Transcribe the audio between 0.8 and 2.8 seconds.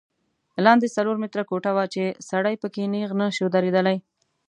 څلور متره کوټه وه چې سړی په